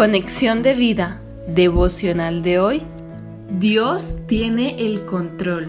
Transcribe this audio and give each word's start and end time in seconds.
Conexión 0.00 0.62
de 0.62 0.72
vida 0.72 1.20
devocional 1.46 2.42
de 2.42 2.58
hoy. 2.58 2.82
Dios 3.58 4.16
tiene 4.26 4.86
el 4.86 5.04
control. 5.04 5.68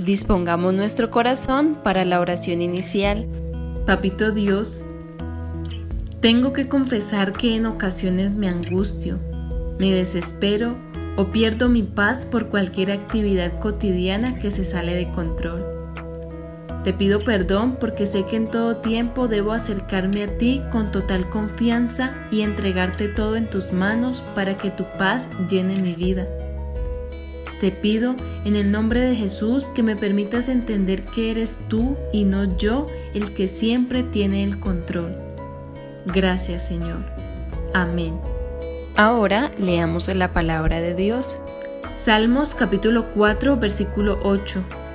Dispongamos 0.00 0.74
nuestro 0.74 1.12
corazón 1.12 1.78
para 1.84 2.04
la 2.04 2.18
oración 2.18 2.60
inicial. 2.60 3.28
Papito 3.86 4.32
Dios, 4.32 4.82
tengo 6.20 6.52
que 6.52 6.66
confesar 6.66 7.34
que 7.34 7.54
en 7.54 7.66
ocasiones 7.66 8.34
me 8.34 8.48
angustio, 8.48 9.20
me 9.78 9.92
desespero 9.92 10.74
o 11.16 11.26
pierdo 11.26 11.68
mi 11.68 11.84
paz 11.84 12.26
por 12.26 12.48
cualquier 12.48 12.90
actividad 12.90 13.60
cotidiana 13.60 14.40
que 14.40 14.50
se 14.50 14.64
sale 14.64 14.92
de 14.92 15.12
control. 15.12 15.75
Te 16.86 16.92
pido 16.92 17.18
perdón 17.18 17.78
porque 17.80 18.06
sé 18.06 18.26
que 18.26 18.36
en 18.36 18.48
todo 18.48 18.76
tiempo 18.76 19.26
debo 19.26 19.50
acercarme 19.50 20.22
a 20.22 20.38
ti 20.38 20.62
con 20.70 20.92
total 20.92 21.28
confianza 21.28 22.14
y 22.30 22.42
entregarte 22.42 23.08
todo 23.08 23.34
en 23.34 23.50
tus 23.50 23.72
manos 23.72 24.22
para 24.36 24.56
que 24.56 24.70
tu 24.70 24.84
paz 24.96 25.28
llene 25.50 25.80
mi 25.82 25.96
vida. 25.96 26.28
Te 27.60 27.72
pido 27.72 28.14
en 28.44 28.54
el 28.54 28.70
nombre 28.70 29.00
de 29.00 29.16
Jesús 29.16 29.68
que 29.74 29.82
me 29.82 29.96
permitas 29.96 30.48
entender 30.48 31.02
que 31.02 31.32
eres 31.32 31.58
tú 31.66 31.96
y 32.12 32.22
no 32.22 32.56
yo 32.56 32.86
el 33.14 33.34
que 33.34 33.48
siempre 33.48 34.04
tiene 34.04 34.44
el 34.44 34.60
control. 34.60 35.12
Gracias 36.04 36.68
Señor. 36.68 37.04
Amén. 37.74 38.16
Ahora 38.94 39.50
leamos 39.58 40.06
la 40.06 40.32
palabra 40.32 40.80
de 40.80 40.94
Dios. 40.94 41.36
Salmos 41.92 42.54
capítulo 42.54 43.06
4 43.12 43.56
versículo 43.56 44.20
8. 44.22 44.85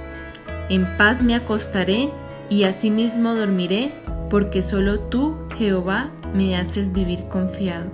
En 0.72 0.86
paz 0.96 1.22
me 1.22 1.36
acostaré 1.36 2.10
y 2.50 2.64
asimismo 2.64 3.36
dormiré, 3.36 3.92
porque 4.30 4.62
solo 4.62 5.02
tú, 5.02 5.36
Jehová, 5.58 6.12
me 6.34 6.56
haces 6.56 6.94
vivir 6.94 7.26
confiado. 7.28 7.92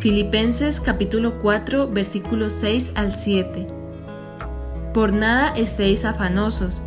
Filipenses 0.00 0.80
capítulo 0.80 1.38
4 1.38 1.88
versículos 1.88 2.52
6 2.54 2.90
al 2.96 3.14
7. 3.14 3.68
Por 4.92 5.14
nada 5.14 5.50
estéis 5.50 6.04
afanosos, 6.04 6.82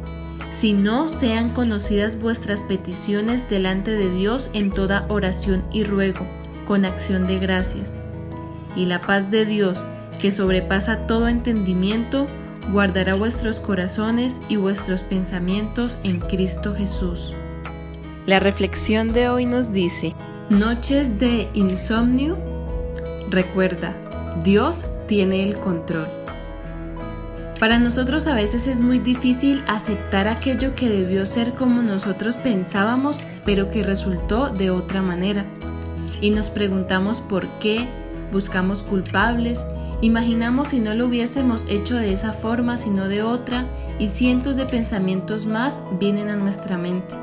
si 0.51 0.73
no 0.73 1.07
sean 1.07 1.51
conocidas 1.51 2.19
vuestras 2.19 2.63
peticiones 2.63 3.49
delante 3.49 3.91
de 3.91 4.13
Dios 4.13 4.49
en 4.51 4.73
toda 4.73 5.05
oración 5.07 5.63
y 5.71 5.85
ruego, 5.85 6.27
con 6.67 6.83
acción 6.83 7.27
de 7.27 7.39
gracias. 7.39 7.87
Y 8.75 8.87
la 8.87 8.99
paz 8.99 9.31
de 9.31 9.45
Dios, 9.45 9.85
que 10.19 10.33
sobrepasa 10.33 11.07
todo 11.07 11.29
entendimiento, 11.29 12.27
guardará 12.69 13.15
vuestros 13.15 13.59
corazones 13.59 14.41
y 14.49 14.55
vuestros 14.55 15.01
pensamientos 15.01 15.97
en 16.03 16.19
Cristo 16.19 16.75
Jesús. 16.75 17.33
La 18.25 18.39
reflexión 18.39 19.13
de 19.13 19.29
hoy 19.29 19.45
nos 19.45 19.73
dice, 19.73 20.15
noches 20.49 21.19
de 21.19 21.49
insomnio, 21.53 22.37
recuerda, 23.29 23.95
Dios 24.43 24.85
tiene 25.07 25.43
el 25.43 25.57
control. 25.57 26.07
Para 27.59 27.77
nosotros 27.77 28.25
a 28.25 28.33
veces 28.33 28.67
es 28.67 28.79
muy 28.79 28.99
difícil 28.99 29.63
aceptar 29.67 30.27
aquello 30.27 30.73
que 30.73 30.89
debió 30.89 31.25
ser 31.25 31.53
como 31.53 31.81
nosotros 31.81 32.35
pensábamos, 32.35 33.19
pero 33.45 33.69
que 33.69 33.83
resultó 33.83 34.49
de 34.49 34.71
otra 34.71 35.01
manera. 35.01 35.45
Y 36.21 36.31
nos 36.31 36.49
preguntamos 36.49 37.19
por 37.19 37.47
qué, 37.59 37.87
buscamos 38.31 38.81
culpables 38.83 39.63
Imaginamos 40.01 40.69
si 40.69 40.79
no 40.79 40.95
lo 40.95 41.05
hubiésemos 41.05 41.65
hecho 41.69 41.95
de 41.95 42.11
esa 42.11 42.33
forma, 42.33 42.77
sino 42.77 43.07
de 43.07 43.21
otra, 43.21 43.65
y 43.99 44.09
cientos 44.09 44.55
de 44.55 44.65
pensamientos 44.65 45.45
más 45.45 45.79
vienen 45.99 46.29
a 46.29 46.35
nuestra 46.35 46.75
mente. 46.77 47.13